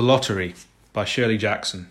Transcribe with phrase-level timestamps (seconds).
[0.00, 0.54] The Lottery
[0.94, 1.90] by Shirley Jackson.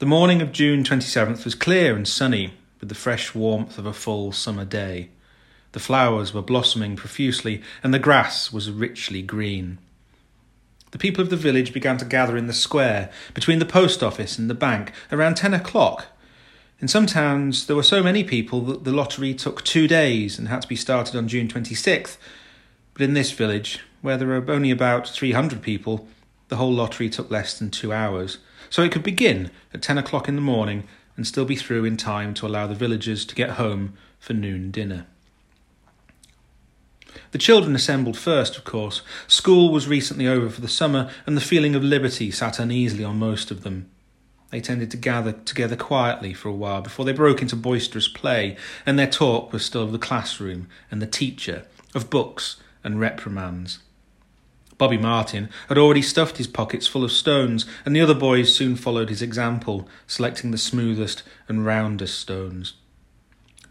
[0.00, 3.94] The morning of June 27th was clear and sunny, with the fresh warmth of a
[3.94, 5.08] full summer day.
[5.72, 9.78] The flowers were blossoming profusely, and the grass was richly green.
[10.90, 14.38] The people of the village began to gather in the square, between the post office
[14.38, 16.04] and the bank, around ten o'clock.
[16.80, 20.48] In some towns, there were so many people that the lottery took two days and
[20.48, 22.18] had to be started on June 26th.
[22.94, 26.06] But in this village, where there were only about 300 people,
[26.48, 28.38] the whole lottery took less than two hours.
[28.68, 30.84] So it could begin at 10 o'clock in the morning
[31.16, 34.70] and still be through in time to allow the villagers to get home for noon
[34.70, 35.06] dinner.
[37.30, 39.02] The children assembled first, of course.
[39.26, 43.18] School was recently over for the summer, and the feeling of liberty sat uneasily on
[43.18, 43.90] most of them.
[44.50, 48.56] They tended to gather together quietly for a while before they broke into boisterous play,
[48.84, 53.80] and their talk was still of the classroom and the teacher, of books and reprimands.
[54.78, 58.74] Bobby Martin had already stuffed his pockets full of stones, and the other boys soon
[58.74, 62.74] followed his example, selecting the smoothest and roundest stones.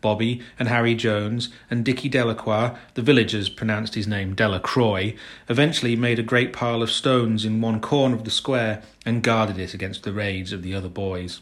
[0.01, 5.15] Bobby and Harry Jones and Dickie Delacroix, the villagers pronounced his name Dellacroy,
[5.47, 9.59] eventually made a great pile of stones in one corner of the square and guarded
[9.59, 11.41] it against the raids of the other boys.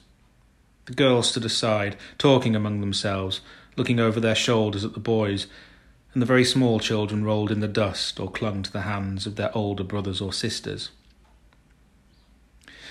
[0.86, 3.42] The girls stood aside, talking among themselves,
[3.78, 5.48] looking over their shoulders at the boys,
[6.14, 9.36] and the very small children rolled in the dust or clung to the hands of
[9.36, 10.90] their older brothers or sisters.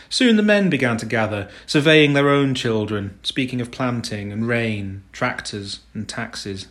[0.09, 5.03] Soon the men began to gather, surveying their own children, speaking of planting and rain,
[5.13, 6.67] tractors and taxes.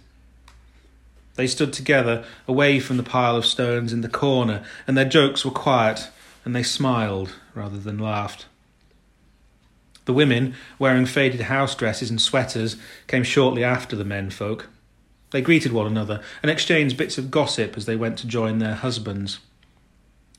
[1.36, 5.46] They stood together, away from the pile of stones in the corner, and their jokes
[5.46, 6.10] were quiet,
[6.44, 8.48] and they smiled rather than laughed.
[10.06, 14.68] The women, wearing faded house dresses and sweaters, came shortly after the men folk.
[15.32, 18.76] They greeted one another and exchanged bits of gossip as they went to join their
[18.76, 19.40] husbands.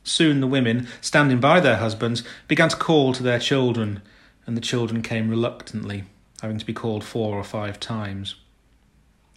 [0.02, 4.00] Soon the women, standing by their husbands, began to call to their children,
[4.46, 6.04] and the children came reluctantly,
[6.40, 8.36] having to be called four or five times.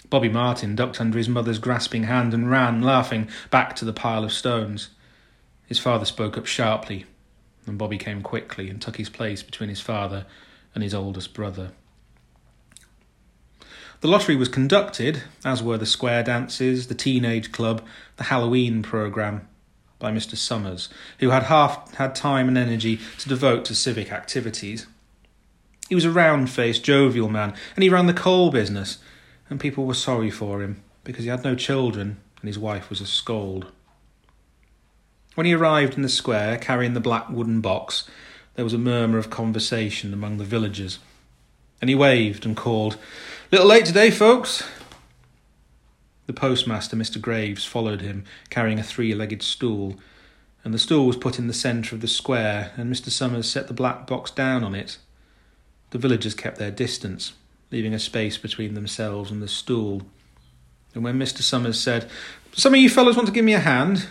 [0.10, 4.24] Bobby Martin ducked under his mother's grasping hand and ran, laughing, back to the pile
[4.24, 4.90] of stones.
[5.66, 7.06] His father spoke up sharply,
[7.66, 10.26] and Bobby came quickly and took his place between his father
[10.74, 11.72] and his oldest brother.
[14.02, 17.86] The lottery was conducted, as were the square dances, the teenage club,
[18.18, 19.48] the Halloween programme,
[20.00, 20.36] by Mr.
[20.36, 20.90] Summers,
[21.20, 24.88] who had half had time and energy to devote to civic activities.
[25.88, 28.98] He was a round faced, jovial man, and he ran the coal business,
[29.52, 33.02] and people were sorry for him because he had no children and his wife was
[33.02, 33.68] a scold.
[35.36, 38.10] When he arrived in the square carrying the black wooden box,
[38.56, 40.98] there was a murmur of conversation among the villagers,
[41.80, 42.98] and he waved and called,
[43.52, 44.64] Little late today, folks.
[46.26, 47.20] The postmaster, Mr.
[47.20, 49.98] Graves, followed him, carrying a three legged stool,
[50.64, 53.10] and the stool was put in the centre of the square, and Mr.
[53.10, 55.00] Summers set the black box down on it.
[55.90, 57.34] The villagers kept their distance,
[57.72, 60.04] leaving a space between themselves and the stool.
[60.96, 61.42] And when Mr.
[61.42, 62.10] Summers said,
[62.54, 64.08] Some of you fellows want to give me a hand?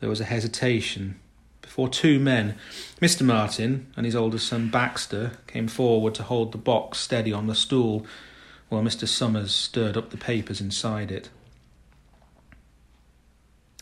[0.00, 1.20] There was a hesitation
[1.62, 2.56] before two men,
[3.00, 3.22] Mr.
[3.22, 7.54] Martin and his older son Baxter, came forward to hold the box steady on the
[7.54, 8.04] stool
[8.68, 9.06] while Mr.
[9.08, 11.30] Summers stirred up the papers inside it.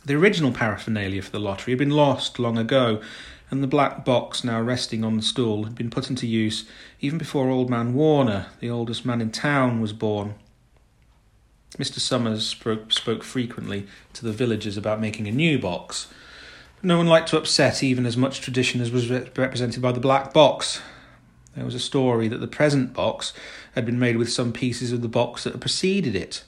[0.05, 3.01] The original paraphernalia for the lottery had been lost long ago,
[3.51, 6.69] and the black box now resting on the stool had been put into use
[7.01, 10.35] even before old man Warner, the oldest man in town, was born.
[11.77, 11.99] Mr.
[11.99, 16.07] Summers spoke, frequently to the villagers about making a new box.
[16.83, 20.01] No one liked to upset even as much tradition as was re- represented by the
[20.01, 20.81] black box,
[21.57, 23.33] there was a story that the present box
[23.77, 26.43] had been made with some pieces of the box that had preceded it,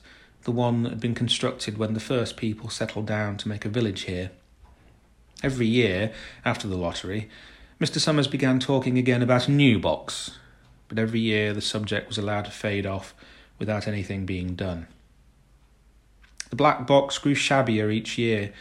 [0.44, 3.68] the one that had been constructed when the first people settled down to make a
[3.68, 4.30] village here.
[5.42, 6.12] Every year,
[6.44, 7.28] after the lottery,
[7.78, 7.98] Mr.
[8.00, 10.32] Summers began talking again about a new box,
[10.88, 13.14] but every year the subject was allowed to fade off
[13.58, 14.86] without anything being done.
[16.48, 18.54] The black box grew shabbier each year.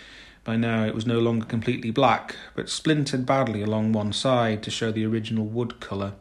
[0.44, 4.72] By now it was no longer completely black, but splintered badly along one side to
[4.72, 6.14] show the original wood colour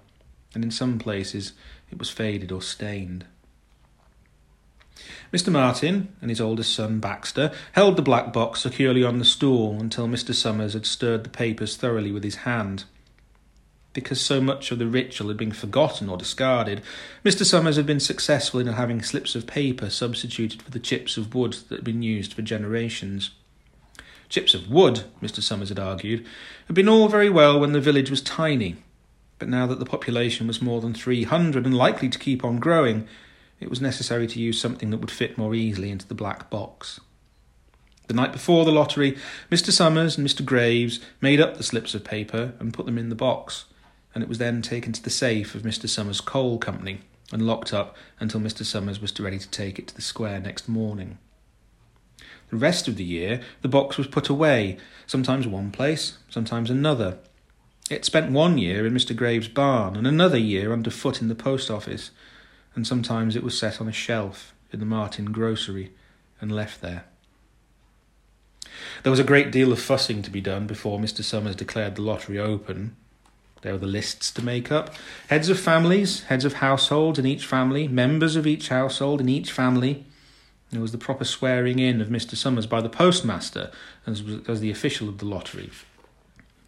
[0.55, 1.53] and in some places
[1.91, 3.25] it was faded or stained.
[5.33, 5.53] Mr.
[5.53, 10.09] Martin and his oldest son Baxter held the black box securely on the stool until
[10.09, 10.35] Mr.
[10.35, 12.85] Summers had stirred the papers thoroughly with his hand.
[13.93, 16.83] Because so much of the ritual had been forgotten or discarded,
[17.25, 17.45] Mr.
[17.45, 21.55] Summers had been successful in having slips of paper substituted for the chips of wood
[21.69, 23.31] that had been used for generations.
[24.29, 25.43] Chips of wood, Mr.
[25.43, 26.27] Summers had argued,
[26.67, 28.77] had been all very well when the village was tiny,
[29.39, 33.07] but now that the population was more than 300 and likely to keep on growing,
[33.61, 37.01] it was necessary to use something that would fit more easily into the black box.
[38.09, 39.17] The night before the lottery,
[39.51, 39.73] Mr.
[39.73, 40.45] Summers and Mr.
[40.45, 43.65] Graves made up the slips of paper and put them in the box,
[44.15, 45.89] and it was then taken to the safe of Mr.
[45.89, 47.01] Summers' coal company
[47.33, 48.65] and locked up until Mr.
[48.65, 51.19] Summers was ready to take it to the square next morning.
[52.51, 57.19] The rest of the year, the box was put away, sometimes one place, sometimes another.
[57.89, 59.15] It spent one year in Mr.
[59.15, 62.11] Graves' barn and another year underfoot in the post office,
[62.75, 65.93] and sometimes it was set on a shelf in the Martin grocery
[66.41, 67.05] and left there.
[69.03, 71.23] There was a great deal of fussing to be done before Mr.
[71.23, 72.97] Summers declared the lottery open.
[73.63, 74.95] There were the lists to make up
[75.29, 79.53] heads of families, heads of households in each family, members of each household in each
[79.53, 80.05] family.
[80.71, 82.35] There was the proper swearing in of Mr.
[82.35, 83.71] Summers by the postmaster
[84.07, 85.71] as, as the official of the lottery.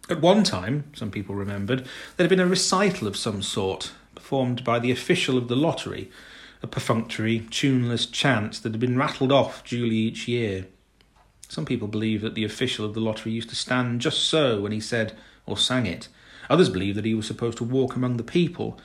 [0.09, 1.85] At one time, some people remembered,
[2.17, 6.09] there had been a recital of some sort performed by the official of the lottery,
[6.63, 10.65] a perfunctory, tuneless chant that had been rattled off duly each year.
[11.47, 14.71] Some people believe that the official of the lottery used to stand just so when
[14.71, 15.15] he said
[15.45, 16.07] or sang it.
[16.49, 18.79] Others believe that he was supposed to walk among the people.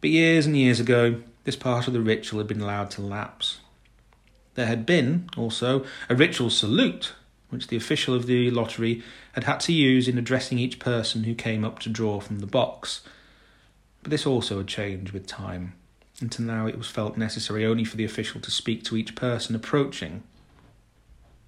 [0.00, 3.58] But years and years ago, this part of the ritual had been allowed to lapse.
[4.54, 7.12] There had been, also, a ritual salute,
[7.50, 9.02] which the official of the lottery
[9.36, 12.46] had had to use in addressing each person who came up to draw from the
[12.46, 13.02] box.
[14.02, 15.74] But this also had changed with time,
[16.20, 19.54] until now it was felt necessary only for the official to speak to each person
[19.54, 20.24] approaching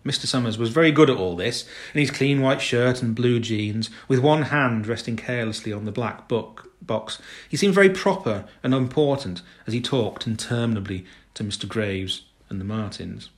[0.09, 0.27] Mr.
[0.27, 3.91] Summers was very good at all this, in his clean white shirt and blue jeans,
[4.07, 7.21] with one hand resting carelessly on the black book box.
[7.49, 11.05] He seemed very proper and important as he talked interminably
[11.35, 11.69] to Mr.
[11.69, 13.29] Graves and the Martins.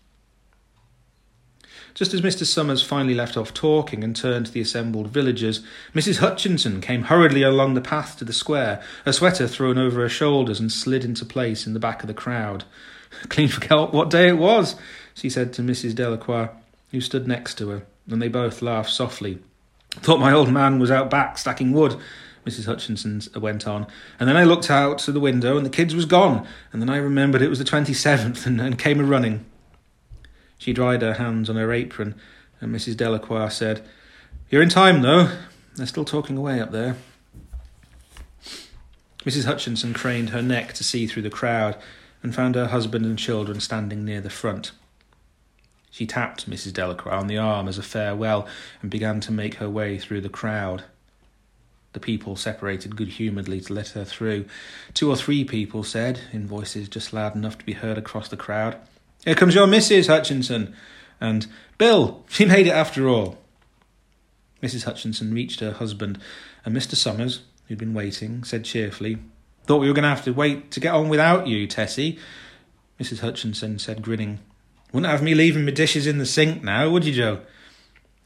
[1.94, 2.44] Just as Mr.
[2.44, 5.62] Summers finally left off talking and turned to the assembled villagers,
[5.94, 6.18] Mrs.
[6.18, 10.60] Hutchinson came hurriedly along the path to the square, her sweater thrown over her shoulders
[10.60, 12.64] and slid into place in the back of the crowd.
[13.28, 14.76] Clean forgot what day it was,
[15.14, 15.94] she said to Mrs.
[15.94, 16.48] Delacroix
[16.90, 19.38] who stood next to her, and they both laughed softly.
[19.90, 21.96] Thought my old man was out back stacking wood,
[22.46, 22.66] Mrs.
[22.66, 23.86] Hutchinson went on.
[24.18, 26.46] And then I looked out to the window, and the kids was gone.
[26.72, 29.44] And then I remembered it was the 27th, and, and came a running.
[30.60, 32.16] She dried her hands on her apron,
[32.60, 32.94] and Mrs.
[32.94, 33.82] Delacroix said,
[34.50, 35.34] You're in time, though.
[35.74, 36.96] They're still talking away up there.
[39.24, 39.46] Mrs.
[39.46, 41.78] Hutchinson craned her neck to see through the crowd,
[42.22, 44.72] and found her husband and children standing near the front.
[45.90, 46.74] She tapped Mrs.
[46.74, 48.46] Delacroix on the arm as a farewell
[48.82, 50.84] and began to make her way through the crowd.
[51.94, 54.44] The people separated good humouredly to let her through.
[54.92, 58.36] Two or three people said, in voices just loud enough to be heard across the
[58.36, 58.76] crowd,
[59.24, 60.06] Here comes your Mrs.
[60.06, 60.74] Hutchinson,
[61.20, 61.46] and
[61.78, 63.38] Bill, she made it after all.
[64.62, 64.84] Mrs.
[64.84, 66.18] Hutchinson reached her husband,
[66.64, 66.94] and Mr.
[66.94, 69.18] Summers, who'd been waiting, said cheerfully,
[69.64, 72.18] Thought we were going to have to wait to get on without you, Tessie.
[72.98, 73.20] Mrs.
[73.20, 74.40] Hutchinson said, grinning,
[74.92, 77.42] wouldn't have me leaving my dishes in the sink now, would you, Joe?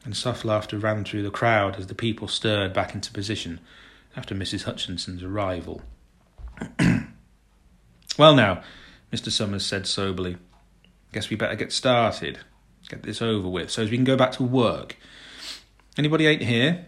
[0.03, 3.59] And soft laughter ran through the crowd as the people stirred back into position
[4.15, 4.63] after Mrs.
[4.63, 5.81] Hutchinson's arrival.
[8.17, 8.61] well, now,
[9.11, 9.29] Mr.
[9.29, 10.37] Summers said soberly,
[11.15, 12.39] guess we better get started.
[12.89, 14.97] Get this over with so as we can go back to work.
[15.97, 16.87] Anybody ain't here?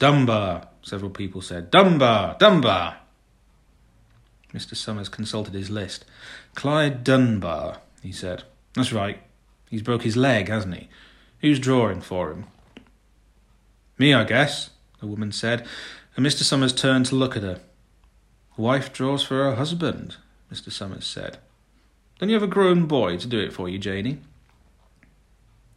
[0.00, 1.70] Dunbar, several people said.
[1.70, 2.96] Dunbar, Dunbar.
[4.52, 4.74] Mr.
[4.74, 6.04] Summers consulted his list.
[6.56, 8.42] Clyde Dunbar, he said.
[8.74, 9.22] That's right.
[9.70, 10.88] He's broke his leg, hasn't he?
[11.40, 12.46] Who's drawing for him?
[13.96, 15.64] Me, I guess, the woman said,
[16.16, 16.42] and Mr.
[16.42, 17.60] Summers turned to look at her.
[18.56, 20.16] Wife draws for her husband,
[20.52, 20.72] Mr.
[20.72, 21.38] Summers said.
[22.24, 24.16] Don't you have a grown boy to do it for you, Janie?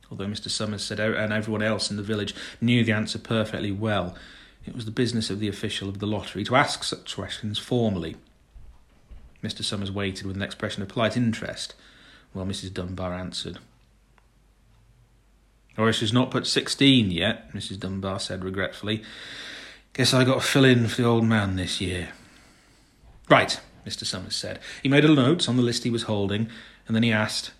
[0.09, 0.49] Although Mr.
[0.49, 4.15] Summers said and everyone else in the village knew the answer perfectly well,
[4.65, 8.15] it was the business of the official of the lottery to ask such questions formally.
[9.43, 9.61] Mr.
[9.61, 11.75] Summers waited with an expression of polite interest
[12.31, 12.73] while Mrs.
[12.73, 13.59] Dunbar answered.
[15.75, 17.77] Horace has not put sixteen yet, Mrs.
[17.77, 19.03] Dunbar said regretfully.
[19.91, 22.13] Guess I got to fill in for the old man this year.
[23.29, 24.05] Right, Mr.
[24.05, 24.59] Summers said.
[24.83, 26.49] He made a note on the list he was holding,
[26.87, 27.51] and then he asked,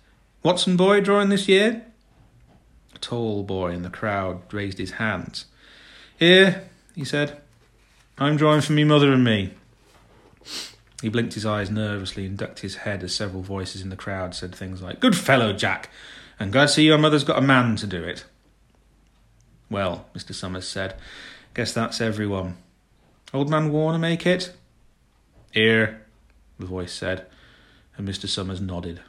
[0.42, 1.84] Watson boy drawing this year?
[2.94, 5.46] A tall boy in the crowd raised his hands.
[6.18, 7.40] Here, he said.
[8.18, 9.54] I'm drawing for me mother and me.
[11.00, 14.34] He blinked his eyes nervously and ducked his head as several voices in the crowd
[14.34, 15.90] said things like, Good fellow, Jack,
[16.40, 18.24] and glad to see your mother's got a man to do it.
[19.70, 20.34] Well, Mr.
[20.34, 20.96] Summers said,
[21.54, 22.56] guess that's everyone.
[23.34, 24.52] Old man Warner make it?
[25.52, 26.06] Here,
[26.58, 27.26] the voice said,
[27.96, 28.28] and Mr.
[28.28, 29.00] Summers nodded.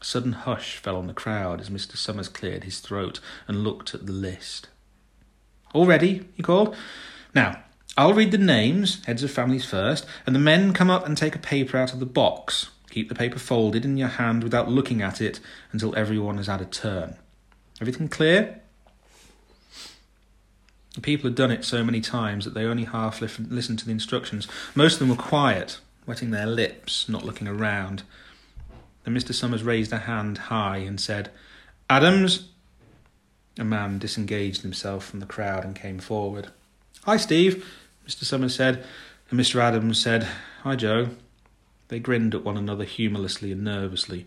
[0.00, 1.96] A sudden hush fell on the crowd as Mr.
[1.96, 4.68] Summers cleared his throat and looked at the list.
[5.72, 6.28] All ready?
[6.34, 6.76] he called.
[7.34, 7.62] Now,
[7.96, 11.34] I'll read the names, heads of families first, and the men come up and take
[11.34, 12.70] a paper out of the box.
[12.90, 15.40] Keep the paper folded in your hand without looking at it
[15.72, 17.16] until everyone has had a turn.
[17.80, 18.60] Everything clear?
[20.98, 23.92] The people had done it so many times that they only half listened to the
[23.92, 24.48] instructions.
[24.74, 28.02] Most of them were quiet, wetting their lips, not looking around.
[29.04, 29.32] Then Mr.
[29.32, 31.30] Summers raised a hand high and said,
[31.88, 32.48] Adams?
[33.60, 36.48] A man disengaged himself from the crowd and came forward.
[37.04, 37.64] Hi, Steve,
[38.04, 38.24] Mr.
[38.24, 38.84] Summers said,
[39.30, 39.60] and Mr.
[39.60, 40.26] Adams said,
[40.64, 41.10] Hi, Joe.
[41.86, 44.26] They grinned at one another humorlessly and nervously.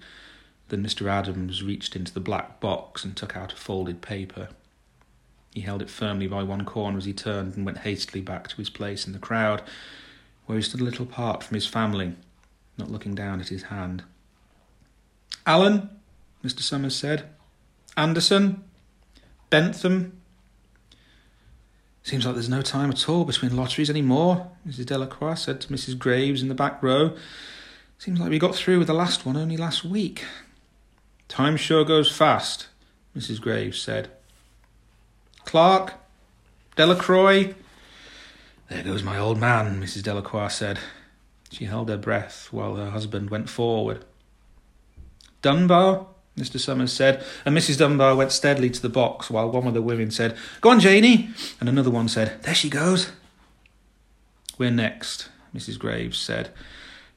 [0.69, 1.09] Then Mr.
[1.09, 4.47] Adams reached into the black box and took out a folded paper.
[5.53, 8.57] He held it firmly by one corner as he turned and went hastily back to
[8.57, 9.61] his place in the crowd,
[10.45, 12.15] where he stood a little apart from his family,
[12.77, 14.03] not looking down at his hand.
[15.45, 15.89] Allen,
[16.43, 16.61] Mr.
[16.61, 17.29] Summers said.
[17.97, 18.63] Anderson?
[19.49, 20.21] Bentham?
[22.03, 24.87] Seems like there's no time at all between lotteries any more, Mrs.
[24.87, 25.99] Delacroix said to Mrs.
[25.99, 27.15] Graves in the back row.
[27.99, 30.25] Seems like we got through with the last one only last week.
[31.27, 32.67] Time sure goes fast,
[33.15, 33.39] Mrs.
[33.39, 34.09] Graves said.
[35.45, 35.93] Clark?
[36.75, 37.53] Delacroix?
[38.69, 40.03] There goes my old man, Mrs.
[40.03, 40.79] Delacroix said.
[41.51, 44.05] She held her breath while her husband went forward.
[45.41, 46.07] Dunbar?
[46.37, 46.57] Mr.
[46.59, 47.77] Summers said, and Mrs.
[47.77, 51.29] Dunbar went steadily to the box while one of the women said, Go on, Janie,
[51.59, 53.11] and another one said, There she goes.
[54.57, 55.77] We're next, Mrs.
[55.77, 56.51] Graves said.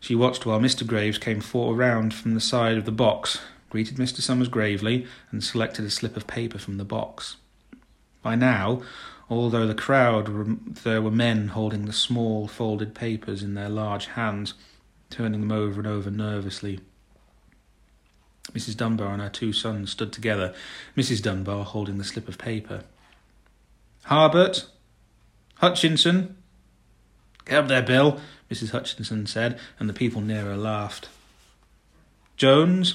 [0.01, 0.87] She watched while Mr.
[0.87, 3.39] Graves came four round from the side of the box,
[3.71, 4.21] greeted Mr.
[4.21, 7.37] Summers gravely, and selected a slip of paper from the box.
[8.25, 8.81] By now,
[9.29, 14.55] although the crowd there were men holding the small folded papers in their large hands,
[15.11, 16.81] turning them over and over nervously.
[18.53, 18.79] Mrs.
[18.79, 20.55] Dunbar and her two sons stood together,
[20.97, 21.23] Mrs.
[21.23, 22.85] Dunbar holding the slip of paper.
[24.07, 24.69] Harburt?
[25.57, 26.39] Hutchinson?
[27.45, 28.19] Get up there, Bill,
[28.51, 28.71] Mrs.
[28.71, 31.11] Hutchinson said, and the people near her laughed.
[32.39, 32.95] Jones?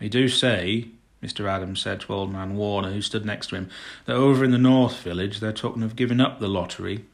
[0.00, 0.88] They do say,
[1.22, 1.48] Mr.
[1.48, 3.70] Adams said to old man Warner, who stood next to him,
[4.04, 7.04] that over in the North Village they're talking of giving up the lottery.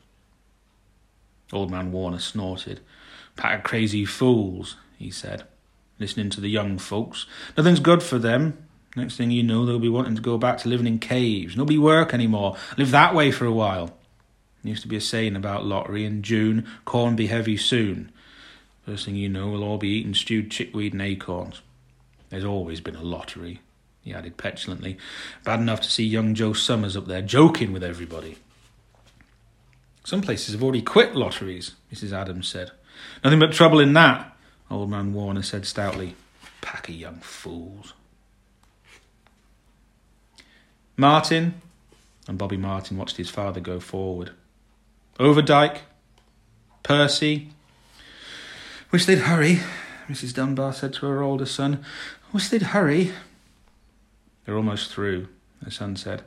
[1.52, 2.80] Old man Warner snorted.
[3.37, 5.44] Pack of crazy fools, he said
[6.02, 7.26] listening to the young folks.
[7.56, 8.66] Nothing's good for them.
[8.94, 11.56] Next thing you know, they'll be wanting to go back to living in caves.
[11.56, 12.56] Nobody work anymore.
[12.76, 13.87] Live that way for a while.
[14.62, 18.12] There used to be a saying about lottery in June, corn be heavy soon.
[18.85, 21.62] First thing you know, we'll all be eating stewed chickweed and acorns.
[22.28, 23.61] There's always been a lottery,
[24.02, 24.99] he added petulantly.
[25.44, 28.37] Bad enough to see young Joe Summers up there joking with everybody.
[30.04, 32.12] Some places have already quit lotteries, Mrs.
[32.12, 32.73] Adams said.
[33.23, 34.37] Nothing but trouble in that.
[34.71, 36.16] Old man Warner said stoutly.
[36.61, 37.92] Pack of young fools.
[40.97, 41.54] Martin,
[42.28, 44.30] and Bobby Martin watched his father go forward.
[45.18, 45.78] Overdyke,
[46.82, 47.50] Percy.
[48.90, 49.61] Wish they'd hurry,
[50.09, 50.35] Mrs.
[50.35, 51.85] Dunbar said to her older son.
[52.32, 53.12] Wish they'd hurry.
[54.44, 55.28] They're almost through,
[55.64, 56.22] her son said.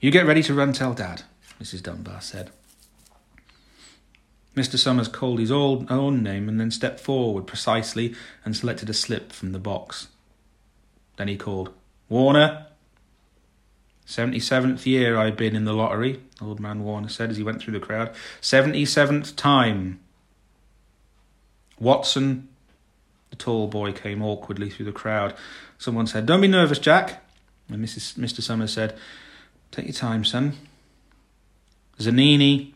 [0.00, 1.22] You get ready to run tell Dad,
[1.60, 1.82] Mrs.
[1.82, 2.50] Dunbar said.
[4.56, 4.76] Mr.
[4.76, 9.52] Summers called his own name and then stepped forward precisely and selected a slip from
[9.52, 10.08] the box.
[11.16, 11.72] Then he called,
[12.08, 12.66] Warner.
[14.04, 17.62] Seventy seventh year I've been in the lottery, old man Warner said as he went
[17.62, 18.10] through the crowd.
[18.40, 20.00] Seventy seventh time.
[21.78, 22.48] Watson.
[23.30, 25.34] The tall boy came awkwardly through the crowd.
[25.80, 27.24] Someone said, Don't be nervous, Jack.
[27.70, 28.18] And Mrs.
[28.18, 28.42] Mr.
[28.42, 28.96] Summers said,
[29.70, 30.52] Take your time, son.
[31.98, 32.74] Zanini.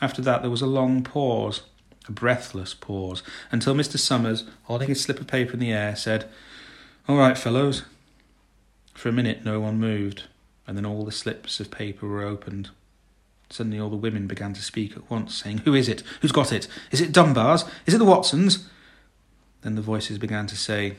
[0.00, 1.62] After that, there was a long pause,
[2.08, 3.96] a breathless pause, until Mr.
[3.96, 6.28] Summers, holding his slip of paper in the air, said,
[7.06, 7.84] All right, fellows.
[8.94, 10.24] For a minute, no one moved,
[10.66, 12.70] and then all the slips of paper were opened.
[13.50, 16.02] Suddenly, all the women began to speak at once, saying, Who is it?
[16.22, 16.66] Who's got it?
[16.90, 17.64] Is it Dunbar's?
[17.86, 18.68] Is it the Watsons?
[19.62, 20.96] Then the voices began to say,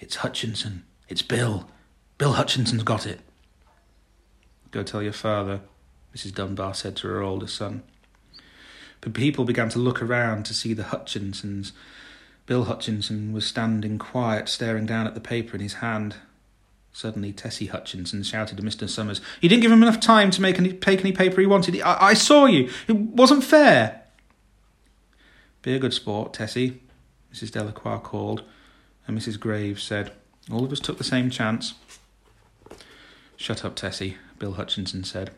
[0.00, 0.84] It's Hutchinson.
[1.08, 1.68] It's Bill.
[2.18, 3.20] Bill Hutchinson's got it.
[4.70, 5.60] Go tell your father,
[6.14, 6.34] Mrs.
[6.34, 7.82] Dunbar said to her older son.
[9.00, 11.72] But people began to look around to see the Hutchinsons.
[12.46, 16.16] Bill Hutchinson was standing quiet, staring down at the paper in his hand.
[16.92, 18.88] Suddenly, Tessie Hutchinson shouted to Mr.
[18.88, 21.80] Summers, You didn't give him enough time to make any, take any paper he wanted.
[21.80, 22.70] I, I saw you.
[22.88, 24.02] It wasn't fair.
[25.62, 26.80] Be a good sport, Tessie,
[27.32, 27.52] Mrs.
[27.52, 28.42] Delacroix called,
[29.06, 29.38] and Mrs.
[29.38, 30.12] Graves said,
[30.50, 31.74] All of us took the same chance.
[33.36, 35.30] Shut up, Tessie, Bill Hutchinson said.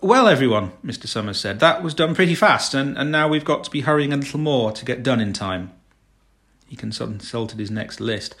[0.00, 1.06] Well, everyone, Mr.
[1.06, 4.12] Summers said, that was done pretty fast, and, and now we've got to be hurrying
[4.12, 5.72] a little more to get done in time.
[6.68, 8.34] He consulted his next list.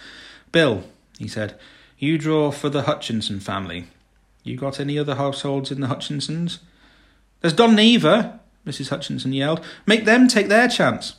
[0.52, 0.84] Bill,
[1.18, 1.58] he said,
[1.98, 3.86] you draw for the Hutchinson family.
[4.42, 6.58] You got any other households in the Hutchinsons?
[7.40, 8.90] There's Don and Eva, Mrs.
[8.90, 9.64] Hutchinson yelled.
[9.86, 11.16] Make them take their chance.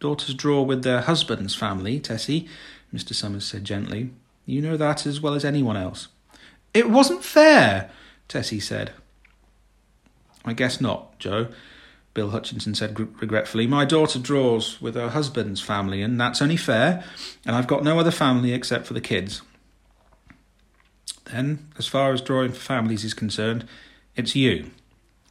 [0.00, 2.48] Daughters draw with their husband's family, Tessie,
[2.92, 3.14] Mr.
[3.14, 4.10] Summers said gently.
[4.46, 6.08] You know that as well as anyone else.
[6.72, 7.90] It wasn't fair,
[8.26, 8.92] Tessie said.
[10.44, 11.48] I guess not, Joe,
[12.14, 13.66] Bill Hutchinson said regretfully.
[13.66, 17.04] My daughter draws with her husband's family, and that's only fair,
[17.44, 19.42] and I've got no other family except for the kids.
[21.26, 23.66] Then, as far as drawing for families is concerned,
[24.16, 24.70] it's you,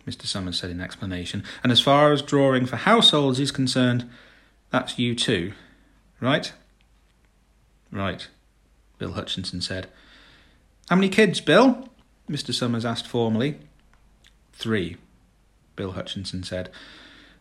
[0.07, 0.25] Mr.
[0.25, 1.43] Summers said in explanation.
[1.63, 4.09] And as far as drawing for households is concerned,
[4.71, 5.53] that's you too,
[6.19, 6.51] right?
[7.91, 8.27] Right,
[8.97, 9.87] Bill Hutchinson said.
[10.89, 11.89] How many kids, Bill?
[12.29, 12.53] Mr.
[12.53, 13.57] Summers asked formally.
[14.53, 14.97] Three,
[15.75, 16.69] Bill Hutchinson said.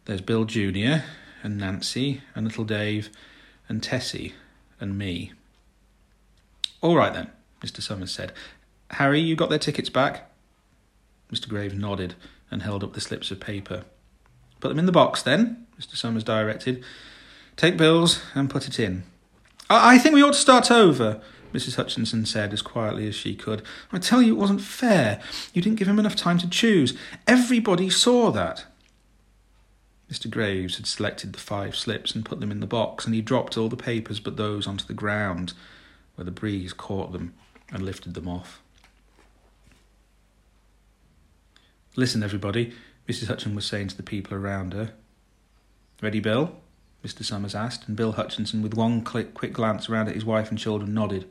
[0.07, 1.05] There's Bill Jr.,
[1.43, 3.11] and Nancy, and little Dave,
[3.69, 4.35] and Tessie,
[4.81, 5.33] and me.
[6.81, 7.31] All right then,
[7.63, 7.83] Mr.
[7.83, 8.33] Summers said.
[8.93, 10.31] Harry, you got their tickets back?
[11.33, 11.49] Mr.
[11.49, 12.15] Graves nodded
[12.51, 13.85] and held up the slips of paper.
[14.61, 15.95] Put them in the box, then, Mr.
[15.95, 16.83] Summers directed.
[17.59, 19.03] Take Bill's and put it in.
[19.69, 21.21] I, I think we ought to start over,
[21.53, 21.75] Mrs.
[21.75, 23.63] Hutchinson said as quietly as she could.
[23.93, 25.21] I tell you, it wasn't fair.
[25.53, 26.97] You didn't give him enough time to choose.
[27.27, 28.67] Everybody saw that.
[30.09, 30.31] Mr.
[30.31, 33.59] Graves had selected the five slips and put them in the box, and he dropped
[33.59, 35.53] all the papers but those onto the ground,
[36.15, 37.35] where the breeze caught them
[37.73, 38.63] and lifted them off.
[41.97, 42.73] Listen, everybody,
[43.09, 43.27] Mrs.
[43.27, 44.93] Hutchinson was saying to the people around her.
[46.01, 46.55] Ready, Bill?
[47.05, 47.25] Mr.
[47.25, 50.59] Summers asked, and Bill Hutchinson, with one quick, quick glance around at his wife and
[50.59, 51.29] children, nodded.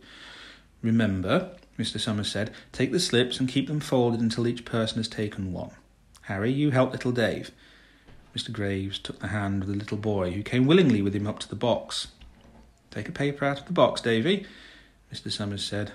[0.82, 2.00] Remember, Mr.
[2.00, 5.72] Summers said, take the slips and keep them folded until each person has taken one.
[6.22, 7.52] Harry, you help little Dave.
[8.36, 8.52] Mr.
[8.52, 11.50] Graves took the hand of the little boy, who came willingly with him up to
[11.50, 12.08] the box.
[12.92, 14.46] Take a paper out of the box, Davy,
[15.14, 15.32] Mr.
[15.32, 15.92] Summers said.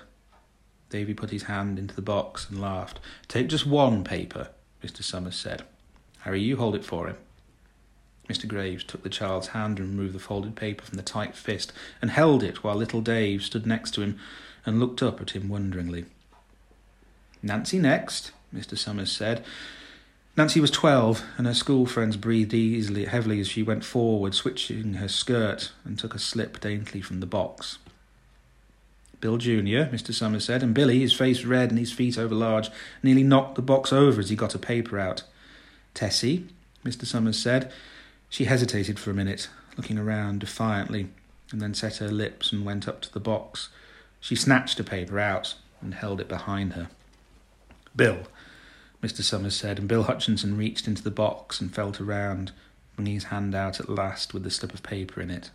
[0.89, 2.99] Davy put his hand into the box and laughed.
[3.27, 4.49] Take just one paper,
[4.83, 5.03] Mr.
[5.03, 5.63] Summers said.
[6.19, 7.17] Harry, you hold it for him.
[8.29, 8.47] Mr.
[8.47, 12.11] Graves took the child's hand and removed the folded paper from the tight fist and
[12.11, 14.17] held it while little Dave stood next to him
[14.65, 16.05] and looked up at him wonderingly.
[17.41, 18.77] Nancy next, Mr.
[18.77, 19.43] Summers said.
[20.35, 24.95] Nancy was twelve, and her school friends breathed easily, heavily as she went forward, switching
[24.95, 27.77] her skirt, and took a slip daintily from the box.
[29.19, 30.13] Bill Jr., Mr.
[30.13, 32.71] Summers said, and Billy, his face red and his feet over large,
[33.03, 35.23] nearly knocked the box over as he got a paper out.
[35.93, 36.47] Tessie,
[36.83, 37.05] Mr.
[37.05, 37.71] Summers said.
[38.33, 41.09] She hesitated for a minute, looking around defiantly,
[41.51, 43.69] and then set her lips and went up to the box.
[44.19, 46.89] She snatched a paper out and held it behind her.
[47.95, 48.21] Bill,
[49.03, 49.21] Mr.
[49.21, 52.53] Summers said, and Bill Hutchinson reached into the box and felt around,
[52.95, 55.51] bringing his hand out at last with the slip of paper in it.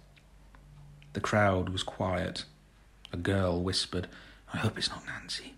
[1.14, 2.44] The crowd was quiet.
[3.12, 4.06] A girl whispered,
[4.54, 5.54] I hope it's not Nancy.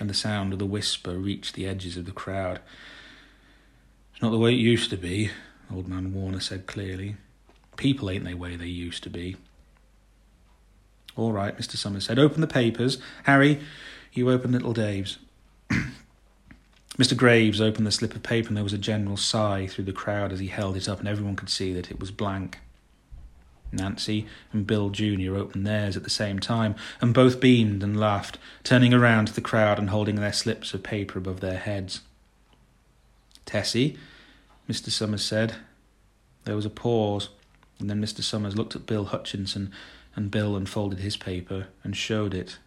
[0.00, 2.58] And the sound of the whisper reached the edges of the crowd.
[4.12, 5.30] It's not the way it used to be,
[5.72, 7.16] old man Warner said clearly.
[7.76, 9.36] People ain't the way they used to be.
[11.16, 11.76] All right, Mr.
[11.76, 12.18] Summers said.
[12.18, 12.98] Open the papers.
[13.24, 13.60] Harry,
[14.12, 15.18] you open little Dave's.
[16.98, 17.16] Mr.
[17.16, 20.32] Graves opened the slip of paper and there was a general sigh through the crowd
[20.32, 22.58] as he held it up and everyone could see that it was blank.
[23.72, 25.36] Nancy and Bill Jr.
[25.36, 29.40] opened theirs at the same time, and both beamed and laughed, turning around to the
[29.40, 32.00] crowd and holding their slips of paper above their heads.
[33.46, 33.96] Tessie,
[34.70, 34.88] Mr.
[34.88, 35.56] Summers said.
[36.44, 37.30] There was a pause,
[37.80, 38.22] and then Mr.
[38.22, 39.72] Summers looked at Bill Hutchinson,
[40.14, 42.58] and Bill unfolded his paper and showed it.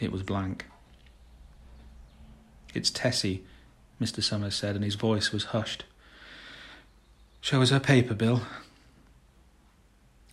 [0.00, 0.66] It was blank.
[2.74, 3.44] It's Tessie,
[4.00, 4.20] Mr.
[4.20, 5.84] Summers said, and his voice was hushed.
[7.40, 8.42] Show us her paper, Bill.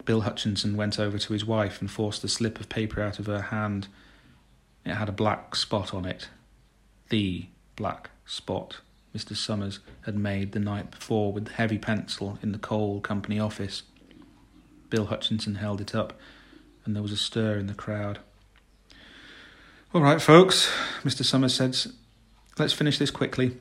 [0.06, 3.28] Bill Hutchinson went over to his wife and forced the slip of paper out of
[3.28, 3.90] her hand.
[4.84, 6.30] It had a black spot on it.
[7.10, 8.78] The black spot
[9.16, 9.36] Mr.
[9.36, 13.84] Summers had made the night before with heavy pencil in the coal company office.
[14.90, 16.20] Bill Hutchinson held it up,
[16.86, 18.20] and there was a stir in the crowd.
[19.94, 20.72] All right, folks,
[21.04, 21.24] Mr.
[21.24, 21.76] Summers said,
[22.60, 23.58] let's finish this quickly.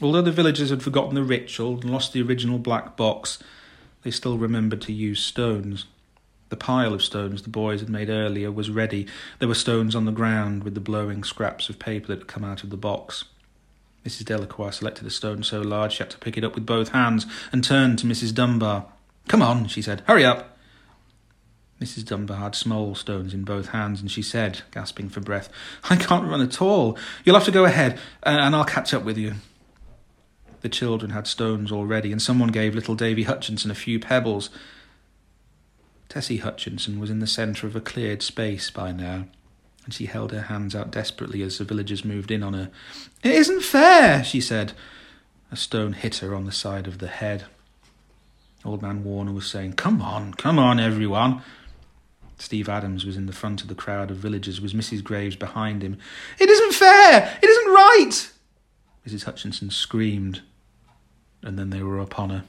[0.00, 3.40] Although the villagers had forgotten the ritual and lost the original black box,
[4.02, 5.86] they still remembered to use stones.
[6.50, 9.06] The pile of stones the boys had made earlier was ready.
[9.38, 12.44] There were stones on the ground with the blowing scraps of paper that had come
[12.44, 13.24] out of the box.
[14.04, 14.24] Mrs.
[14.24, 17.26] Delacroix selected a stone so large she had to pick it up with both hands
[17.52, 18.34] and turned to Mrs.
[18.34, 18.86] Dunbar.
[19.28, 20.02] Come on, she said.
[20.06, 20.56] Hurry up.
[21.80, 22.04] Mrs.
[22.06, 25.48] Dunbar had small stones in both hands, and she said, gasping for breath,
[25.88, 26.98] I can't run at all.
[27.24, 29.34] You'll have to go ahead, uh, and I'll catch up with you.
[30.60, 34.50] The children had stones already, and someone gave little Davy Hutchinson a few pebbles.
[36.08, 39.26] Tessie Hutchinson was in the centre of a cleared space by now,
[39.88, 42.70] and she held her hands out desperately as the villagers moved in on her.
[43.22, 44.74] It isn't fair, she said.
[45.50, 47.46] A stone hit her on the side of the head.
[48.66, 51.40] Old man Warner was saying, Come on, come on, everyone.
[52.36, 55.02] Steve Adams was in the front of the crowd of villagers, with Mrs.
[55.02, 55.96] Graves behind him.
[56.38, 57.38] It isn't fair!
[57.42, 58.30] It isn't right!
[59.06, 59.24] Mrs.
[59.24, 60.42] Hutchinson screamed,
[61.40, 62.44] and then they were upon her.